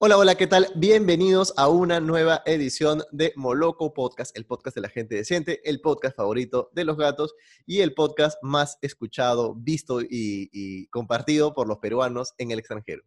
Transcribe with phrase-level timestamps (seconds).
[0.00, 0.68] Hola, hola, ¿qué tal?
[0.76, 5.80] Bienvenidos a una nueva edición de Moloco Podcast, el podcast de la gente decente, el
[5.80, 7.34] podcast favorito de los gatos
[7.66, 13.02] y el podcast más escuchado, visto y, compartido por los peruanos en el extranjero.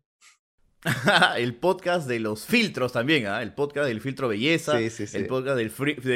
[1.38, 3.42] el podcast de los filtros también, ¿ah?
[3.42, 5.71] el podcast del filtro belleza, el podcast del,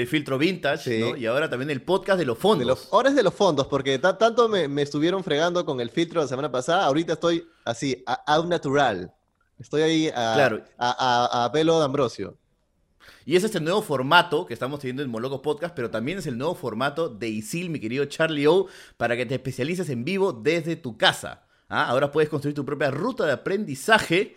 [0.07, 1.15] filtro vintage, ¿no?
[1.15, 2.89] y ahora también el podcast de los fondos.
[2.91, 6.51] ahora es de los fondos, porque tanto me, estuvieron fregando con el filtro la semana
[6.51, 9.13] pasada, ahorita estoy así, a, natural.
[9.59, 12.37] Estoy ahí a, pelo de Ambrosio.
[13.25, 16.37] Y es este nuevo formato que estamos teniendo en Moloco Podcast, pero también es el
[16.37, 20.75] nuevo formato de ISIL, mi querido Charlie O, para que te especialices en vivo desde
[20.75, 21.43] tu casa.
[21.69, 21.85] ¿ah?
[21.85, 24.35] Ahora puedes construir tu propia ruta de aprendizaje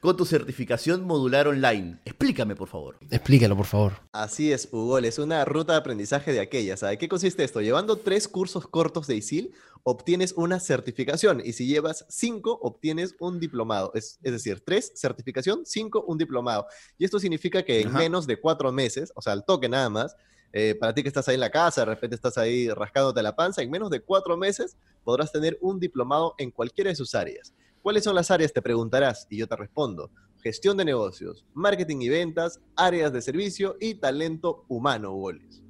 [0.00, 1.98] con tu certificación modular online.
[2.04, 2.98] Explícame, por favor.
[3.10, 3.92] Explícalo, por favor.
[4.12, 4.98] Así es, Hugo.
[4.98, 6.80] Es una ruta de aprendizaje de aquellas.
[6.80, 7.60] ¿Sabe qué consiste esto?
[7.60, 11.40] Llevando tres cursos cortos de ISIL, obtienes una certificación.
[11.44, 13.92] Y si llevas cinco, obtienes un diplomado.
[13.94, 16.66] Es, decir, tres, certificación, cinco, un diplomado.
[16.98, 20.16] Y esto significa que en menos de cuatro meses, o sea, al toque nada más,
[20.52, 23.36] eh, para ti que estás ahí en la casa, de repente estás ahí rascándote la
[23.36, 27.52] panza, en menos de cuatro meses podrás tener un diplomado en cualquiera de sus áreas.
[27.88, 28.52] ¿Cuáles son las áreas?
[28.52, 30.10] Te preguntarás y yo te respondo.
[30.42, 35.62] Gestión de negocios, marketing y ventas, áreas de servicio y talento humano, Goles.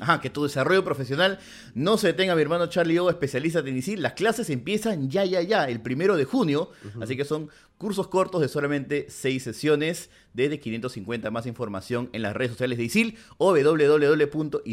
[0.00, 1.38] Ajá, que tu desarrollo profesional
[1.74, 4.02] no se detenga, mi hermano Charlie O, especialista en ICIL.
[4.02, 6.70] Las clases empiezan ya, ya, ya, el primero de junio.
[7.00, 12.36] Así que son cursos cortos de solamente seis sesiones, desde 550 más información en las
[12.36, 14.70] redes sociales de ISIL o www.isil.pe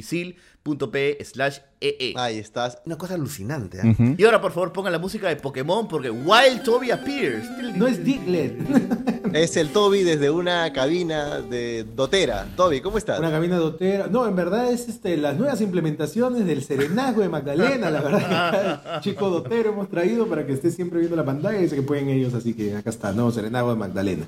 [1.23, 2.13] slash EE.
[2.17, 2.79] Ahí estás.
[2.85, 3.79] Una cosa alucinante.
[3.81, 3.95] ¿eh?
[4.17, 7.47] Y ahora, por favor, pongan la música de Pokémon porque Wild Toby appears.
[7.75, 8.59] No es Diglett.
[9.33, 12.47] Es el Toby desde una cabina de Dotera.
[12.55, 13.19] Toby, ¿cómo estás?
[13.19, 14.07] Una cabina de Dotera.
[14.07, 17.89] No, en verdad es este, las nuevas implementaciones del serenazgo de Magdalena.
[17.89, 21.75] La verdad, chico Dotero hemos traído para que esté siempre viendo la pantalla y dice
[21.75, 22.33] que pueden ellos.
[22.33, 24.27] Así que acá está, no, serenazgo de Magdalena.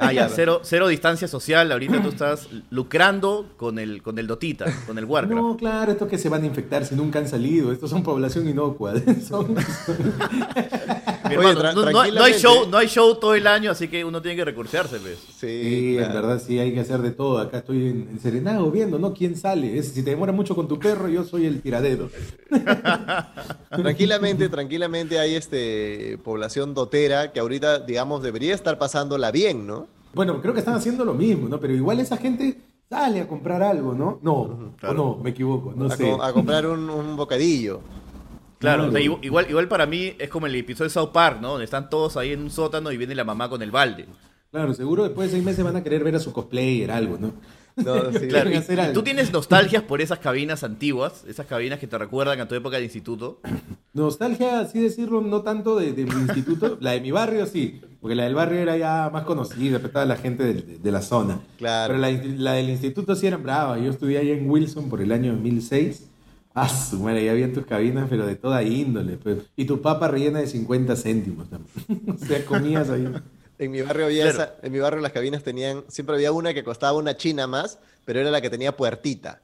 [0.00, 1.70] Ah, ya, cero, cero distancia social.
[1.70, 5.40] Ahorita tú estás lucrando con el, con el Dotita, con el Warcraft.
[5.40, 7.70] No, claro, estos que se van a infectar si nunca han salido.
[7.72, 8.94] Estos son población inocua.
[9.28, 9.54] son...
[11.30, 14.98] no, hay show, no hay show todo el año, así que uno tiene que recursearse,
[14.98, 15.18] pues.
[15.38, 17.38] Sí, en verdad sí, hay que hacer de todo.
[17.38, 19.12] Acá estoy en, Serenado viendo, ¿no?
[19.14, 19.80] ¿Quién sale?
[19.82, 22.10] si te demora mucho con tu perro, yo soy el tiradedo.
[23.70, 29.88] tranquilamente, tranquilamente hay este población dotera que ahorita, digamos, debería estar pasándola bien, ¿no?
[30.14, 31.60] Bueno, creo que están haciendo lo mismo, ¿no?
[31.60, 34.18] Pero igual esa gente sale a comprar algo, ¿no?
[34.22, 36.10] No, no, me equivoco, no a sé.
[36.20, 37.80] a comprar un bocadillo.
[38.60, 41.52] Claro, igual, igual para mí es como el episodio de South Park, ¿no?
[41.52, 44.06] Donde están todos ahí en un sótano y viene la mamá con el balde.
[44.50, 47.32] Claro, seguro después de seis meses van a querer ver a su cosplayer, algo, ¿no?
[47.76, 48.28] No, sí.
[48.28, 48.50] claro,
[48.92, 51.24] ¿Tú tienes nostalgias por esas cabinas antiguas?
[51.26, 53.40] Esas cabinas que te recuerdan a tu época de instituto.
[53.92, 56.78] Nostalgia, así decirlo, no tanto de, mi instituto.
[56.80, 60.16] la de mi barrio sí, porque la del barrio era ya más conocida, respetaba la
[60.16, 61.40] gente de, la zona.
[61.58, 61.94] Claro.
[61.94, 63.78] Pero la, la, del instituto sí era brava.
[63.78, 66.10] Yo estudié allá en Wilson por el año 2006
[66.52, 69.16] Ah, su madre, ya había tus cabinas, pero de toda índole.
[69.16, 69.38] Pues.
[69.56, 72.02] Y tu papa rellena de 50 céntimos también.
[72.14, 73.08] o sea, comías ahí.
[73.58, 76.64] En mi barrio había esa, en mi barrio las cabinas tenían, siempre había una que
[76.64, 79.42] costaba una china más, pero era la que tenía puertita.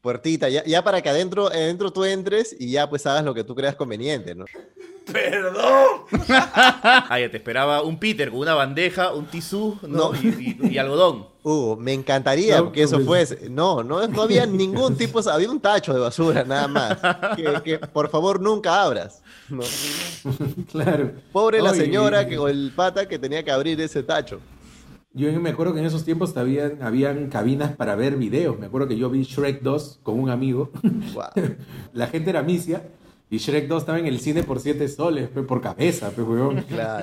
[0.00, 3.44] Puertita, ya, ya para que adentro, adentro tú entres y ya pues hagas lo que
[3.44, 4.46] tú creas conveniente, ¿no?
[5.12, 6.04] ¡Perdón!
[6.28, 10.12] ah, ya te esperaba un Peter con una bandeja, un tisú ¿no?
[10.14, 11.26] Y, algodón.
[11.42, 13.48] Uh, me encantaría que eso fuese.
[13.50, 16.98] No, no, no había ningún tipo, había un tacho de basura nada más.
[17.64, 19.22] Que, por favor nunca abras.
[20.70, 21.12] Claro.
[21.32, 24.40] Pobre la señora que, o el pata que tenía que abrir ese tacho.
[25.12, 28.58] Yo me acuerdo que en esos tiempos habían, habían cabinas para ver videos.
[28.58, 30.70] Me acuerdo que yo vi Shrek 2 con un amigo.
[31.92, 32.84] la gente era misia
[33.28, 36.12] y Shrek 2 estaba en el cine por 7 soles, por cabeza,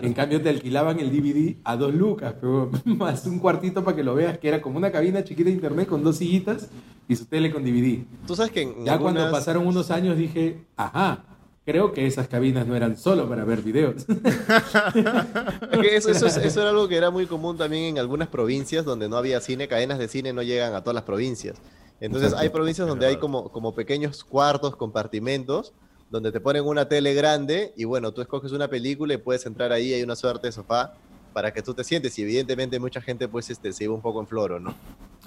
[0.01, 2.35] En cambio te alquilaban el DVD a 2 lucas,
[2.85, 5.87] más un cuartito para que lo veas, que era como una cabina chiquita de internet
[5.87, 6.69] con dos sillitas
[7.09, 8.05] y su tele con DVD.
[8.25, 11.23] Tú sabes que Ya cuando pasaron unos años dije, ajá,
[11.67, 14.05] creo que esas cabinas no eran solo para ver videos.
[15.83, 19.41] eso, eso, era algo que era muy común también en algunas provincias donde no había
[19.41, 21.57] cine, cadenas de cine no llegan a todas las provincias.
[21.99, 25.73] Entonces hay provincias donde hay como, como pequeños cuartos, compartimentos,
[26.09, 29.73] donde te ponen una tele grande y bueno, tú escoges una película y puedes entrar
[29.73, 30.93] ahí, hay una suerte de sofá
[31.37, 34.19] para que tú te sientes y evidentemente mucha gente pues este, se iba un poco
[34.19, 34.73] en floro, ¿no?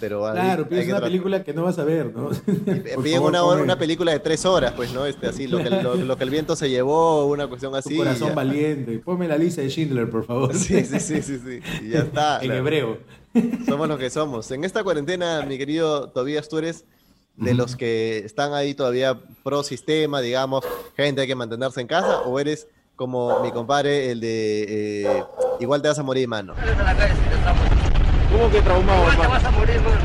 [0.01, 2.31] Pero claro, pides una película que no vas a ver, ¿no?
[3.05, 5.07] Piden una, una, película de tres horas, pues, ¿no?
[5.07, 7.97] Este, así, lo que, lo, que el viento se llevó, una cuestión así.
[7.97, 8.99] corazón valiente.
[8.99, 10.53] Ponme la lista de Schindler, por favor.
[10.53, 11.61] Sí, sí, sí, sí, sí.
[11.81, 12.41] Y ya está.
[12.43, 12.99] en hebreo.
[13.69, 14.51] Somos lo que somos.
[14.51, 16.87] En esta cuarentena, mi querido Tobías, tú eres
[17.37, 20.65] de los que están ahí todavía pro sistema, digamos,
[20.97, 22.67] gente hay que mantenerse en casa, o eres
[23.01, 25.25] como mi compadre, el de eh,
[25.59, 26.53] igual te vas a morir, mano.
[28.31, 29.97] ¿Cómo que traumado, Igual te vas a morir, mano.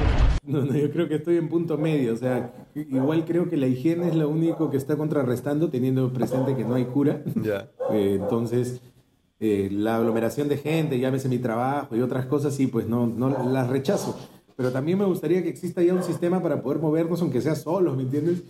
[0.46, 2.14] No, no, yo creo que estoy en punto medio.
[2.14, 6.56] O sea, igual creo que la higiene es lo único que está contrarrestando, teniendo presente
[6.56, 7.22] que no hay cura.
[7.36, 7.70] Ya.
[7.92, 8.82] Eh, entonces,
[9.40, 13.30] eh, la aglomeración de gente, llámese mi trabajo y otras cosas, sí, pues no, no
[13.52, 14.18] las rechazo.
[14.56, 17.96] Pero también me gustaría que exista ya un sistema para poder movernos, aunque sea solos,
[17.96, 18.42] ¿me entiendes?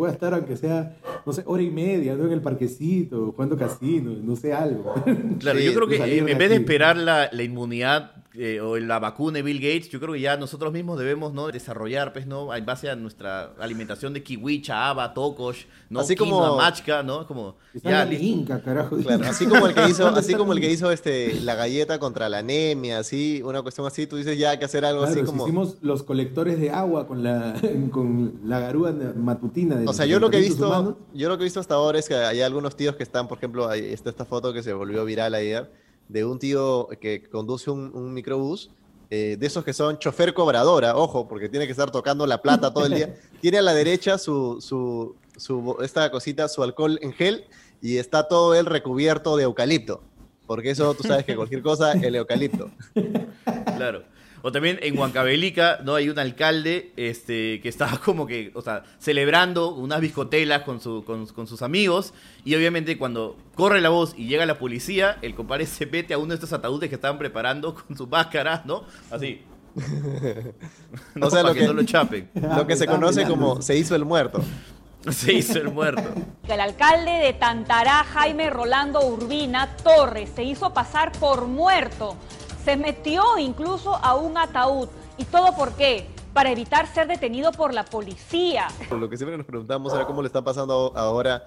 [0.00, 2.24] Pueda estar, aunque sea, no sé, hora y media, ¿no?
[2.24, 4.94] En el parquecito, jugando casino, no sé, algo.
[5.38, 6.54] Claro, Sí, yo creo que en vez de aquí.
[6.54, 10.36] esperar la, la inmunidad eh, o la vacuna de Bill Gates, yo creo que ya
[10.36, 11.48] nosotros mismos debemos ¿no?
[11.48, 12.54] desarrollar, pues, ¿no?
[12.54, 15.98] En base a nuestra alimentación de kiwicha, haba, tokosh, ¿no?
[16.00, 17.26] Así Quinoa, como- machka, ¿no?
[17.26, 18.04] Como, ya.
[18.12, 18.96] Inca, carajo.
[18.98, 21.56] Claro, así como el que hizo, ¿Dónde así como el la que hizo este la
[21.56, 25.00] galleta contra la anemia, así, una cuestión así, tú dices ya hay que hacer algo
[25.02, 25.44] Claro, así si como.
[25.44, 27.54] hicimos los colectores de agua con la,
[27.90, 30.94] con la garúa matutina de O sea, yo lo que he visto, humanos.
[31.14, 33.38] yo lo que he visto hasta ahora es que hay algunos tíos que están, por
[33.38, 35.68] ejemplo, ahí está esta foto que se volvió viral ayer,
[36.10, 38.70] de un tío que conduce un, un microbús,
[39.12, 42.72] eh, de esos que son chofer cobradora, ojo, porque tiene que estar tocando la plata
[42.72, 43.16] todo el día.
[43.40, 47.44] Tiene a la derecha su, su, su, esta cosita, su alcohol en gel,
[47.82, 50.00] y está todo él recubierto de eucalipto.
[50.46, 52.70] Porque eso tú sabes que cualquier cosa, el eucalipto.
[53.76, 54.02] Claro.
[54.42, 55.94] O también en Huancavelica, ¿no?
[55.96, 61.04] Hay un alcalde este, que estaba como que, o sea, celebrando unas biscotelas con, su,
[61.04, 62.14] con, con sus amigos.
[62.44, 66.18] Y obviamente cuando corre la voz y llega la policía, el compadre se mete a
[66.18, 68.84] uno de estos ataúdes que estaban preparando con su máscara, ¿no?
[69.10, 69.42] Así.
[71.14, 72.30] No, O sea, para lo que- no lo chapen.
[72.34, 74.42] Lo que se conoce como se hizo el muerto.
[75.10, 76.02] Se hizo el muerto.
[76.46, 82.16] El alcalde de Tantará, Jaime Rolando Urbina Torres, se hizo pasar por muerto.
[82.70, 84.86] Se metió incluso a un ataúd.
[85.18, 86.06] ¿Y todo por qué?
[86.32, 88.68] Para evitar ser detenido por la policía.
[88.92, 91.46] Lo que siempre nos preguntamos era cómo le está pasando ahora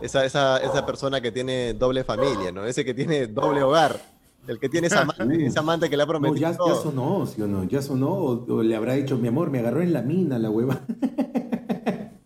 [0.00, 2.64] esa, esa, esa persona que tiene doble familia, ¿no?
[2.64, 4.00] Ese que tiene doble hogar.
[4.48, 6.40] El que tiene esa amante, esa amante que le ha No, prometido.
[6.40, 7.62] ya, sonó, ¿sí o no?
[7.62, 10.50] Ya sonó, o, o le habrá dicho, mi amor, me agarró en la mina la
[10.50, 10.80] hueva.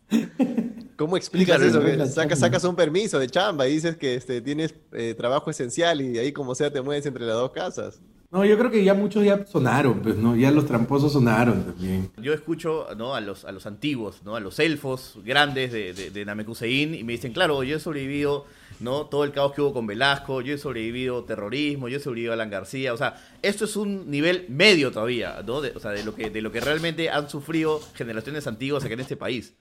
[0.96, 1.80] ¿Cómo explicas eso?
[1.82, 6.16] Que sacas un permiso de chamba y dices que este, tienes eh, trabajo esencial y
[6.16, 8.00] ahí como sea te mueves entre las dos casas.
[8.30, 10.36] No, yo creo que ya muchos ya sonaron, pues, ¿no?
[10.36, 12.10] Ya los tramposos sonaron también.
[12.19, 13.14] Yo escucho ¿no?
[13.14, 14.36] a, los, a los antiguos, ¿no?
[14.36, 18.44] a los elfos grandes de, de, de Namekusein y me dicen, claro, yo he sobrevivido
[18.80, 19.06] ¿no?
[19.06, 22.34] todo el caos que hubo con Velasco, yo he sobrevivido terrorismo, yo he sobrevivido a
[22.34, 22.92] Alan García.
[22.92, 25.62] O sea, esto es un nivel medio todavía, ¿no?
[25.62, 28.92] De, o sea, de lo, que, de lo que realmente han sufrido generaciones antiguas acá
[28.92, 29.54] en este país.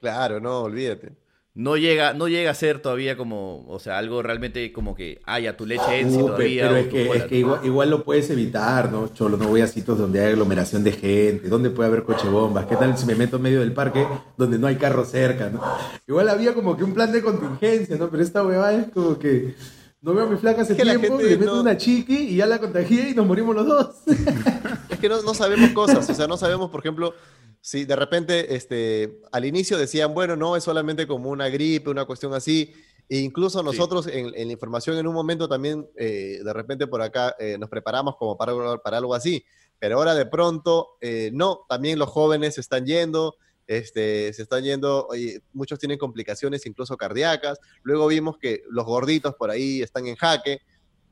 [0.00, 1.12] Claro, no, olvídate.
[1.58, 5.56] No llega, no llega a ser todavía como, o sea, algo realmente como que haya
[5.56, 6.68] tu leche en sí todavía.
[6.68, 9.08] pero es que, es que igual, igual lo puedes evitar, ¿no?
[9.08, 12.66] Cholo, no voy a sitios donde hay aglomeración de gente, donde puede haber coche bombas,
[12.66, 14.06] ¿qué tal si me meto en medio del parque
[14.36, 15.60] donde no hay carro cerca, ¿no?
[16.06, 18.08] Igual había como que un plan de contingencia, ¿no?
[18.08, 19.56] Pero esta huevada es como que
[20.00, 22.36] no veo a mi flaca hace Es que tiempo, le meto no- una chiqui y
[22.36, 23.96] ya la contagié y nos morimos los dos.
[24.88, 27.14] Es que no, no sabemos cosas, o sea, no sabemos, por ejemplo,
[27.60, 32.04] si de repente este, al inicio decían, bueno, no, es solamente como una gripe, una
[32.04, 32.72] cuestión así,
[33.08, 37.02] e incluso nosotros en, en la información en un momento también, eh, de repente por
[37.02, 39.44] acá eh, nos preparamos como para, algo- para algo así,
[39.78, 43.36] pero ahora de pronto, eh, no, también los jóvenes están yendo,
[43.68, 49.34] este, se están yendo, oye, muchos tienen complicaciones incluso cardíacas, luego vimos que los gorditos
[49.36, 50.58] por ahí están en jaque,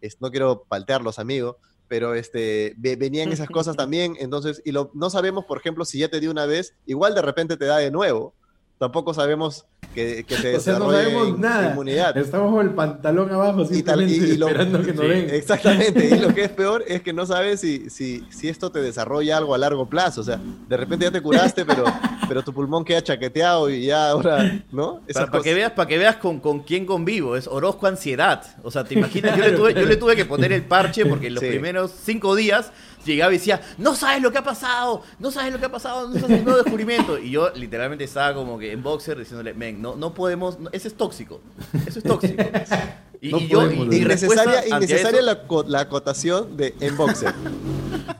[0.00, 4.90] es- no quiero paltearlos, amigos, pero este, ve- venían esas cosas también, entonces, y lo,
[4.94, 7.76] no sabemos, por ejemplo, si ya te dio una vez, igual de repente te da
[7.78, 8.34] de nuevo,
[8.78, 9.66] tampoco sabemos
[9.96, 11.70] que, que te o sea, no desarrolle sabemos in- nada.
[11.70, 12.16] inmunidad.
[12.16, 15.08] Estamos con el pantalón abajo Y tal- y- simplemente y lo- esperando que nos sí,
[15.10, 15.30] den.
[15.30, 18.80] Exactamente, y lo que es peor es que no sabes si, si, si esto te
[18.80, 20.38] desarrolla algo a largo plazo, o sea,
[20.68, 21.84] de repente ya te curaste, pero,
[22.28, 25.00] pero tu pulmón queda chaqueteado y ya ahora, ¿no?
[25.12, 28.42] Para, para que veas, para que veas con, con quién convivo, es Orozco Ansiedad.
[28.62, 31.26] O sea, te imaginas, yo, le tuve, yo le tuve que poner el parche porque
[31.28, 31.48] en los Sí.
[31.48, 32.70] primeros cinco días
[33.04, 36.08] llegaba y decía, no sabes lo que ha pasado, no sabes lo que ha pasado,
[36.08, 37.18] no sabes el nuevo descubrimiento.
[37.18, 40.88] Y yo literalmente estaba como que en boxer diciéndole, men, no, no podemos, no- eso
[40.88, 41.40] es tóxico,
[41.86, 42.42] eso es tóxico.
[43.18, 47.32] Y, No y yo, podemos, y- Innecesaria, innecesaria la, la acotación de en boxer.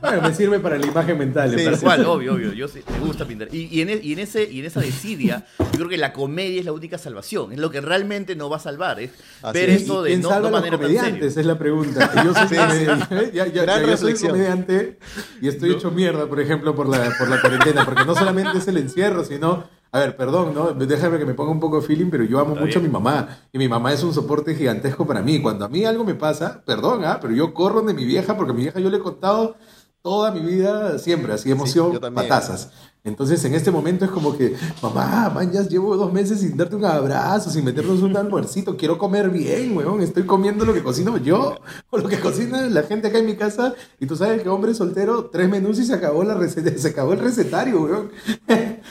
[0.01, 1.49] Bueno, me sirve para la imagen mental.
[1.51, 1.83] me Sí, Tal parece.
[1.85, 2.53] cual, obvio, obvio.
[2.53, 3.47] Yo sí, me gusta pintar.
[3.53, 6.13] Y, y en, e- y en ese, y en esa desidia, yo creo que la
[6.13, 7.51] comedia es la única salvación.
[7.53, 8.99] Es lo que realmente nos va a salvar.
[8.99, 9.81] Es Así ver es.
[9.83, 11.37] esto ¿Y de quién no, salva no los manera comediantes?
[11.37, 12.11] Es la pregunta.
[12.23, 14.99] Yo soy, Sí, comediante, ya, ya- Gran ya yo soy comediante
[15.41, 17.85] y estoy hecho mierda, por ejemplo, por la, por la cuarentena.
[17.85, 19.63] Porque no solamente es el encierro, sino...
[19.91, 20.73] A ver, perdón, ¿no?
[20.73, 22.85] Déjame que me ponga un poco de feeling, pero yo amo Está mucho bien.
[22.85, 23.37] a mi mamá.
[23.53, 25.41] Y mi mamá es un soporte gigantesco para mí.
[25.41, 27.19] Cuando a mí algo me pasa, perdón, ¿ah?
[27.21, 29.55] Pero yo corro de mi vieja porque a mi vieja yo le he contado
[30.01, 32.27] toda mi vida, siempre, así emoción, yo también.
[32.27, 32.69] patazas.
[33.03, 36.75] Entonces, en este momento es como que, mamá, man, ya llevo dos meses sin darte
[36.75, 38.75] un abrazo, sin meternos un almuercito.
[38.75, 40.01] Quiero comer bien, weón.
[40.01, 41.55] Estoy comiendo lo que cocino yo
[41.89, 43.73] o lo que cocina la gente acá en mi casa.
[43.99, 47.13] Y tú sabes que hombre soltero, tres menús y se acabó, la receta, se acabó
[47.13, 48.11] el recetario, weón.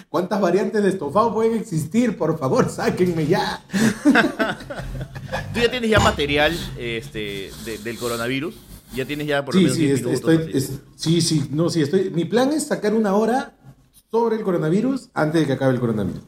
[0.08, 2.16] ¿Cuántas variantes de estofado pueden existir?
[2.16, 3.62] Por favor, sáquenme ya.
[5.52, 8.54] ¿Tú ya tienes ya material este, de- del coronavirus?
[8.94, 10.30] ¿Ya tienes ya por lo Sí, menos sí, 10 es- minutos?
[10.30, 12.10] estoy, es- sí, sí, no, sí, estoy.
[12.10, 13.54] Mi plan es sacar una hora
[14.10, 16.22] sobre el coronavirus antes de que acabe el coronavirus.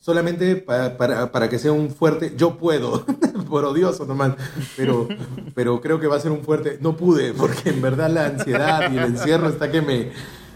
[0.00, 2.32] Solamente pa- para, para que sea un fuerte.
[2.36, 3.04] Yo puedo,
[3.50, 4.34] por odioso nomás,
[4.76, 5.08] pero,
[5.54, 6.78] pero creo que va a ser un fuerte.
[6.80, 10.12] No pude, porque en verdad la ansiedad y el encierro está que me,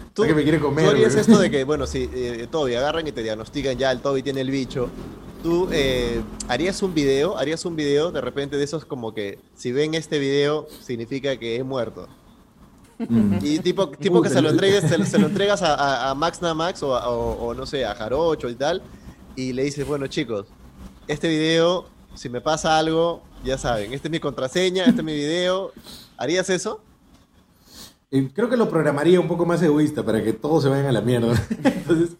[0.07, 0.85] está que me quiere comer.
[0.85, 3.99] Tú harías esto de que, bueno, si eh, Toby agarran y te diagnostican ya, el
[3.99, 4.89] Toby tiene el bicho.
[5.43, 9.71] Tú eh, harías un video, harías un video de repente de esos como que si
[9.73, 12.07] ven este video significa que he muerto.
[12.97, 13.39] Mm.
[13.41, 16.15] Y tipo, tipo que se lo entregues, se, lo- se lo entregas a, a- a
[16.15, 18.81] Max Namax o, a- o, o no sé, a Jarocho y tal,
[19.35, 20.47] y le dices, bueno chicos,
[21.07, 25.13] este video, si me pasa algo, ya saben, esta es mi contraseña, este es mi
[25.15, 25.73] video.
[26.15, 26.79] ¿Harías eso?
[28.11, 30.91] Eh, creo que lo programaría un poco más egoísta para que todos se vayan a
[30.93, 31.33] la mierda.
[31.65, 32.11] Entonces,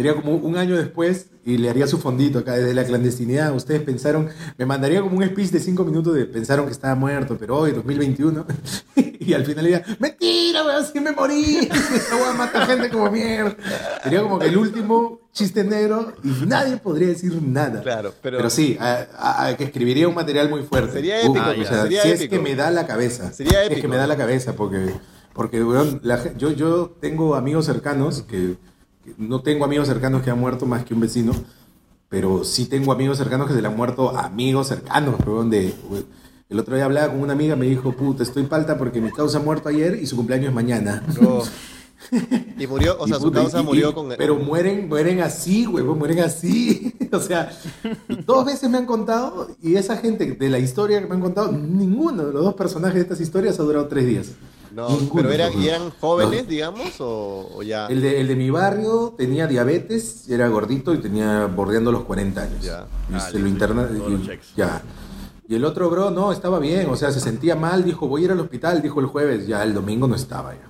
[0.00, 3.54] sería como un año después y le haría su fondito acá desde la clandestinidad.
[3.54, 7.36] Ustedes pensaron, me mandaría como un speech de cinco minutos de pensaron que estaba muerto,
[7.38, 8.46] pero hoy, 2021.
[9.20, 11.58] y al final diría, mentira, weón, sí me morí.
[11.94, 13.56] Esta weá mata gente como mierda.
[14.02, 17.82] Sería como que el último chiste negro y nadie podría decir nada.
[17.82, 20.92] Claro, pero- Pero sí, a- a- a que escribiría un material muy fuerte.
[20.92, 23.32] Sería épico, o ya, sea, sería si es que me da la cabeza.
[23.32, 23.82] Sería Es épico.
[23.82, 24.94] que me da la cabeza porque,
[25.32, 28.56] porque weón, la yo, yo tengo amigos cercanos que
[29.18, 31.32] no tengo amigos cercanos que han muerto más que un vecino,
[32.08, 36.04] pero sí tengo amigos cercanos que se le han muerto amigos cercanos, weón, de, we-
[36.48, 39.38] el otro día hablaba con una amiga, me dijo, puta, estoy palta porque mi causa
[39.38, 41.00] ha muerto ayer y su cumpleaños es mañana.
[41.20, 41.42] No.
[42.58, 44.08] Y murió, o Y sea, su puta, causa y- murió y- con...
[44.18, 46.92] Pero mueren, mueren así, huevón, mueren así.
[47.12, 47.50] o sea,
[48.26, 51.52] dos veces me han contado y esa gente de la historia que me han contado,
[51.52, 54.30] ninguno de los dos personajes de estas historias ha durado tres días.
[54.72, 55.60] No, Ninguno, pero eran.
[55.60, 57.86] ¿y eran jóvenes, digamos, o, o ya?
[57.88, 62.40] El de, el de mi barrio tenía diabetes, era gordito y tenía bordeando los 40
[62.42, 62.64] años.
[62.64, 62.86] Ya.
[63.10, 64.82] Y Ah, se lo interna y- ya.
[65.48, 68.24] Y el otro bro, no, estaba bien, o sea, se sentía mal, dijo, voy a
[68.26, 70.69] ir al hospital, dijo el jueves, ya el domingo no estaba ya.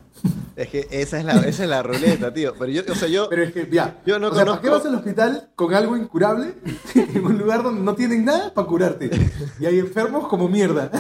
[0.57, 2.53] Es que esa es la, esa es la ruleta, tío.
[2.59, 3.29] Pero yo, o sea, yo...
[3.31, 5.73] Pero es que, ya, Yo no o sea, ¿para conozco- qué vas al hospital con
[5.75, 6.55] algo incurable
[6.95, 9.11] en un lugar donde no tienen nada para curarte?
[9.59, 10.91] Y hay enfermos como mierda.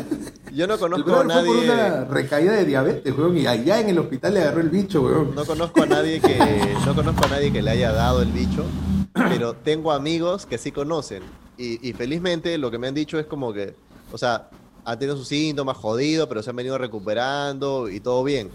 [0.53, 2.05] Yo no conozco a brother fue por una nadie...
[2.07, 5.35] recaída de diabetes, weón, y allá en el hospital le agarró el bicho, weón.
[5.35, 6.39] No conozco a nadie que
[6.87, 8.65] no conozco a nadie que le haya dado el bicho,
[9.13, 11.23] pero tengo amigos que sí conocen
[11.59, 13.75] y, y felizmente lo que me han dicho es como que,
[14.11, 14.49] o sea,
[14.85, 18.49] han tenido sus síntomas jodidos, pero se han venido recuperando y todo bien.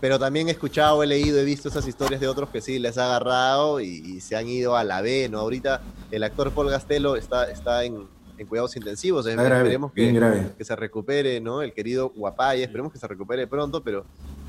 [0.00, 2.96] Pero también he escuchado, he leído, he visto esas historias de otros que sí les
[2.96, 5.40] ha agarrado y, y se han ido a la B, ¿no?
[5.40, 8.06] Ahorita el actor Paul Gastelo está, está en,
[8.38, 10.52] en cuidados intensivos, Está grave, esperemos que, bien grave.
[10.56, 11.60] que se recupere, ¿no?
[11.60, 14.06] El querido Guapaya, esperemos que se recupere pronto, pero,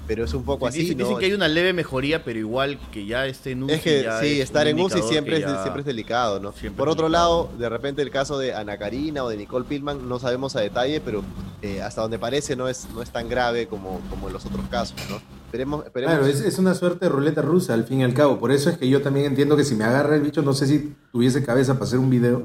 [0.07, 1.03] pero es un poco así, dicen, ¿no?
[1.03, 3.73] dicen que hay una leve mejoría, pero igual que ya esté en UCI.
[3.73, 6.53] Es que ya sí, es estar en UCI siempre es, siempre es delicado, ¿no?
[6.53, 7.49] siempre Por es otro delicado.
[7.49, 10.61] lado, de repente el caso de Ana Karina o de Nicole Pillman no sabemos a
[10.61, 11.21] detalle, pero
[11.61, 14.65] eh, hasta donde parece no es, no es tan grave como, como en los otros
[14.69, 15.19] casos, ¿no?
[15.51, 16.15] Esperemos, esperemos.
[16.15, 18.39] Claro, es, es una suerte de ruleta rusa al fin y al cabo.
[18.39, 20.65] Por eso es que yo también entiendo que si me agarra el bicho, no sé
[20.65, 22.43] si tuviese cabeza para hacer un video,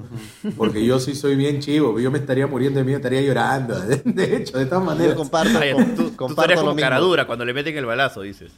[0.56, 3.78] porque yo sí soy bien chivo, yo me estaría muriendo de mí, estaría llorando.
[4.04, 5.14] De hecho, de todas Yo maneras.
[5.14, 6.84] comparto, Ay, com- tú, tú comparto estarías lo como mismo.
[6.84, 8.50] cara dura cuando le meten el balazo, dices.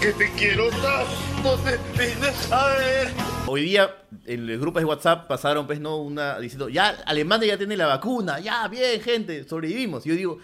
[0.00, 1.58] Que te quiero tanto,
[1.96, 3.08] te ver.
[3.46, 3.90] Hoy día
[4.26, 7.86] en los grupos de WhatsApp pasaron pues no una diciendo, ya Alemania ya tiene la
[7.86, 10.06] vacuna, ya bien gente, sobrevivimos.
[10.06, 10.38] Y yo digo,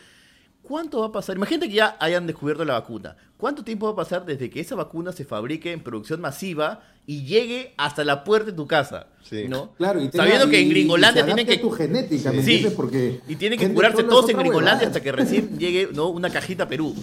[0.62, 1.37] ¿cuánto va a pasar?
[1.37, 3.16] Imagínate que ya hayan descubierto la vacuna.
[3.37, 7.25] ¿Cuánto tiempo va a pasar desde que esa vacuna se fabrique en producción masiva y
[7.25, 9.06] llegue hasta la puerta de tu casa?
[9.23, 9.47] Sí.
[9.49, 9.75] ¿no?
[9.76, 12.66] Claro, y tenga- Sabiendo que en Gringolandia tienen que tu genética, ¿me Sí.
[12.75, 16.08] Porque y tienen que curarse todos en Gringolandia hasta que recién llegue ¿no?
[16.08, 16.94] una cajita a Perú.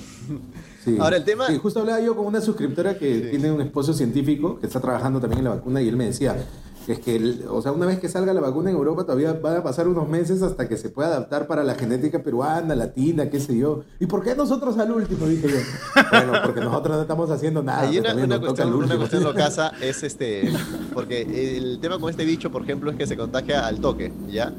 [0.83, 0.97] Sí.
[0.99, 4.59] Ahora, el tema- Sí, justo hablaba yo con una suscriptora que tiene un esposo científico
[4.59, 6.35] que está trabajando también en la vacuna y él me decía
[6.87, 9.63] es que, o sea, una vez que salga la vacuna en Europa todavía van a
[9.63, 13.57] pasar unos meses hasta que se pueda adaptar para la genética peruana, latina, qué sé
[13.57, 13.83] yo.
[13.99, 15.25] ¿Y por qué nosotros al último?
[15.27, 16.03] Dije yo.
[16.11, 17.81] Bueno, porque nosotros no estamos haciendo nada.
[17.81, 20.51] Hay una, una cuestión, una cuestión locasa es este,
[20.93, 24.53] porque el tema con este bicho, por ejemplo, es que se contagia al toque, ¿ya?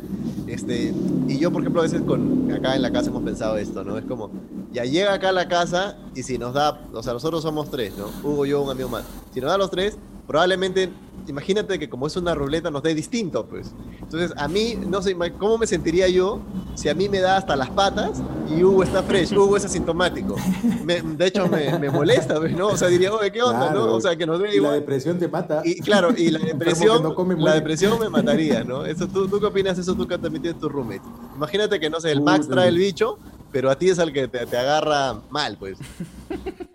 [0.46, 0.92] Este,
[1.28, 3.98] y yo, por ejemplo, a veces con, acá en la casa hemos pensado esto, ¿no?
[3.98, 4.30] Es como,
[4.72, 7.94] ya llega acá a la casa y si nos da, o sea, nosotros somos tres,
[7.96, 8.06] ¿no?
[8.22, 9.04] Hugo, yo, un amigo más.
[9.32, 10.90] Si nos da los tres, probablemente
[11.28, 13.72] imagínate que como es una ruleta nos dé distinto, pues.
[14.00, 16.40] Entonces, a mí, no sé, ¿cómo me sentiría yo
[16.74, 20.36] si a mí me da hasta las patas y Hugo está fresh, Hugo es asintomático?
[20.84, 22.68] de hecho, me, molesta, pues, ¿no?
[22.68, 23.94] O sea, diría, oye, ¿qué onda, no?
[23.94, 24.72] O sea, que nos dé igual.
[24.72, 25.62] la depresión te mata.
[25.64, 28.84] Y claro, y la depresión, la depresión me mataría, ¿no?
[28.84, 31.02] Eso, ¿tú, ¿Tú qué opinas eso tú que también tienes tu roommate?
[31.34, 33.18] Imagínate que, no sé, el Max trae el bicho,
[33.50, 35.78] pero a ti es el que te, te agarra mal, pues.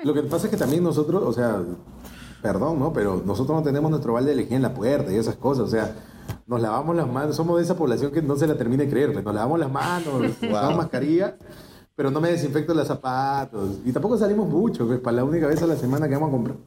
[0.03, 1.61] Lo que pasa es que también nosotros, o sea,
[2.41, 2.93] perdón, ¿no?
[2.93, 5.69] Pero nosotros no tenemos nuestro balde de lejía en la puerta y esas cosas, o
[5.69, 5.95] sea,
[6.47, 9.13] nos lavamos las manos, somos de esa población que no se la termina de creer,
[9.13, 11.37] pues nos lavamos las manos, usamos mascarilla,
[11.95, 13.77] pero no me desinfecto los zapatos.
[13.85, 16.31] Y tampoco salimos mucho, pues para la única vez a la semana que vamos a
[16.31, 16.57] comprar.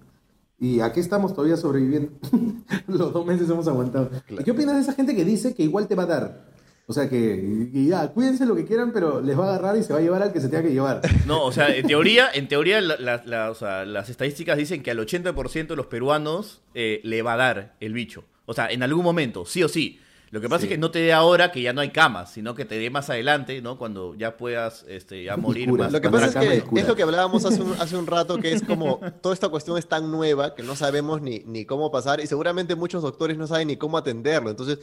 [0.58, 2.12] Y aquí estamos todavía sobreviviendo.
[2.86, 4.10] Los dos meses hemos aguantado.
[4.28, 6.53] ¿Y qué opinas de esa gente que dice que igual te va a dar?
[6.86, 9.92] O sea que, ya, cuídense lo que quieran, pero les va a agarrar y se
[9.94, 11.00] va a llevar al que se tenga que llevar.
[11.26, 15.86] No, o sea, en teoría, en teoría las estadísticas dicen que al 80% de los
[15.86, 18.24] peruanos eh, le va a dar el bicho.
[18.44, 20.00] O sea, en algún momento, sí o sí.
[20.30, 22.56] Lo que pasa es que no te dé ahora que ya no hay camas, sino
[22.56, 23.78] que te dé más adelante, ¿no?
[23.78, 25.92] Cuando ya puedas este, ya morir más.
[25.92, 28.52] Lo que pasa es que es lo que hablábamos hace un, hace un rato, que
[28.52, 32.20] es como toda esta cuestión es tan nueva que no sabemos ni, ni cómo pasar
[32.20, 34.50] y seguramente muchos doctores no saben ni cómo atenderlo.
[34.50, 34.80] Entonces,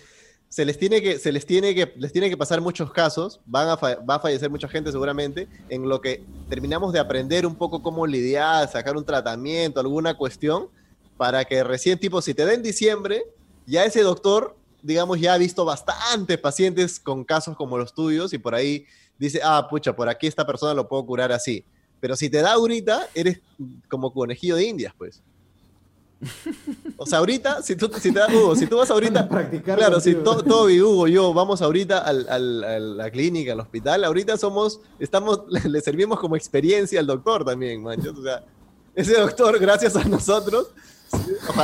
[0.51, 3.69] se les tiene que, se les tiene que, les tiene que pasar muchos casos, van
[3.69, 7.81] a va a fallecer mucha gente seguramente, en lo que terminamos de aprender un poco
[7.81, 10.67] cómo lidiar, sacar un tratamiento, alguna cuestión,
[11.15, 13.23] para que recién, tipo, si te da en diciembre,
[13.65, 18.37] ya ese doctor, digamos, ya ha visto bastantes pacientes con casos como los tuyos y
[18.37, 18.85] por ahí
[19.17, 21.63] dice, ah, pucha, por aquí esta persona lo puedo curar así.
[22.01, 23.39] Pero si te da ahorita, eres
[23.87, 25.23] como conejillo de indias, pues.
[26.97, 30.13] O sea, ahorita, si tú, si, te, Hugo, si tú vas ahorita, practicar claro, si
[30.13, 35.41] Toby, Hugo, yo vamos ahorita al, al, a la clínica, al hospital, ahorita somos, estamos,
[35.65, 38.11] le servimos como experiencia al doctor también, mancho.
[38.11, 38.43] O sea,
[38.93, 40.71] ese doctor, gracias a nosotros,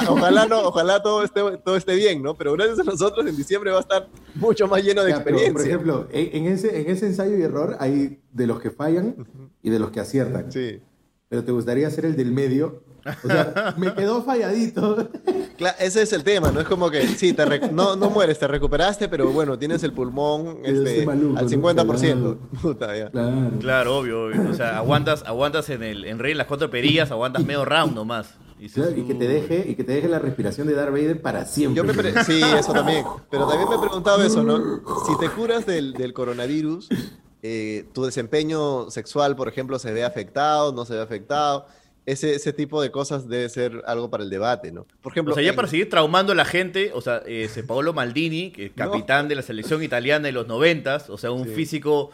[0.10, 2.36] ojalá, no, ojalá todo esté, todo esté bien, ¿no?
[2.36, 5.54] Pero gracias a nosotros en diciembre va a estar mucho más lleno de experiencia.
[5.54, 9.28] por ejemplo, en, ese, en ese ensayo y error hay de los que fallan
[9.62, 10.52] y de los que aciertan.
[10.52, 10.82] Sí.
[11.30, 12.84] Pero te gustaría ser el del medio
[13.24, 15.10] o sea, me quedó falladito.
[15.80, 16.60] ese es el tema, ¿no?
[16.60, 20.60] Es como que, sí, te no, no mueres, te recuperaste, pero bueno, tienes el pulmón
[20.64, 22.38] este, al 50%.
[23.12, 23.52] Claro.
[23.60, 27.66] claro, obvio, O sea, aguantas, aguantas en el en rey las cuatro perillas, aguantas medio
[27.66, 28.36] round nomás.
[28.60, 31.84] Y, que te deje y que te deje la respiración de Darth Vader para siempre.
[32.24, 33.06] sí, eso también.
[33.30, 34.82] Pero también me he preguntado eso, ¿no?
[35.06, 36.90] Si te curas del, del coronavirus,
[37.44, 41.68] eh, tu desempeño sexual, por ejemplo, se ve afectado, no se ve afectado
[42.08, 44.88] ese, ese tipo de cosas debe ser algo para el debate, ¿no?
[45.02, 47.94] Por ejemplo, o sea, ya para seguir traumando a la gente, o sea, ese Paolo
[47.94, 52.12] Maldini, que es capitán de la selección italiana de los noventas, o sea, un físico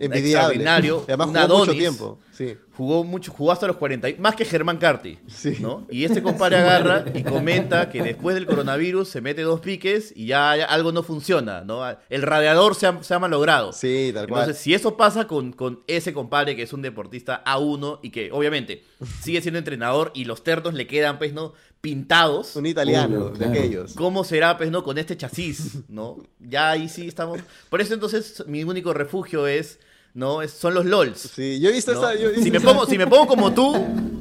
[0.00, 2.18] extraordinario, Además, un Adonis, mucho tiempo.
[2.36, 5.18] Sí jugó mucho, jugó hasta los 40, más que Germán Carti,
[5.60, 5.86] ¿no?
[5.90, 10.26] Y este compadre agarra y comenta que después del coronavirus se mete dos piques y
[10.26, 11.82] ya, algo no funciona, ¿no?
[12.10, 13.72] El radiador se ha, se ha malogrado.
[13.72, 14.42] Sí, tal cual.
[14.42, 18.30] Entonces, si eso pasa con, con ese compadre que es un deportista A1 y que
[18.30, 18.84] obviamente
[19.22, 21.54] sigue siendo entrenador y los ternos le quedan, pues, ¿no?
[21.80, 22.56] pintados.
[22.56, 23.94] Un italiano, de aquellos.
[23.94, 26.18] ¿Cómo será, pues, no, con este chasis, ¿no?
[26.40, 27.40] Ya ahí sí estamos.
[27.70, 29.78] Por eso entonces mi único refugio es
[30.16, 30.48] ¿no?
[30.48, 31.18] son los LOLs.
[31.18, 32.12] Sí, yo he visto esa.
[32.42, 33.74] si, me pongo, si me pongo como tú,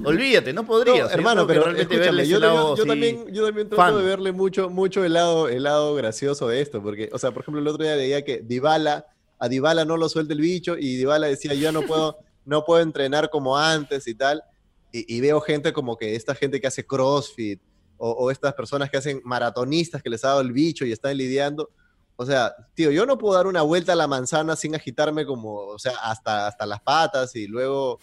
[0.04, 1.12] olvídate, no podrías.
[1.12, 5.64] hermano, pero escúchame, yo, también, yo también trato de verle mucho, mucho el lado, el
[5.64, 9.06] lado gracioso de esto, porque, o sea, por ejemplo, el otro día leía que Dybala,
[9.40, 12.82] a Dybala no lo suelta el bicho y Dybala decía, yo no puedo, no puedo
[12.82, 14.44] entrenar como antes y tal.
[14.92, 17.60] Y, veo gente como que esta gente que hace CrossFit
[17.98, 21.18] o, o estas personas que hacen maratonistas que les ha dado el bicho y están
[21.18, 21.70] lidiando
[22.18, 25.56] o sea, tío, yo no puedo dar una vuelta a la manzana sin agitarme como,
[25.56, 28.00] o sea, hasta, hasta las patas y luego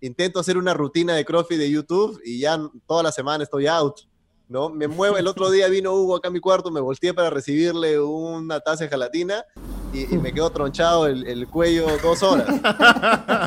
[0.00, 4.00] intento hacer una rutina de CrossFit de YouTube y ya toda la semana estoy out,
[4.48, 4.68] ¿no?
[4.68, 8.00] Me muevo, el otro día vino Hugo acá a mi cuarto, me volteé para recibirle
[8.00, 9.44] una taza de gelatina
[9.92, 12.48] y, me quedó tronchado el, cuello dos horas.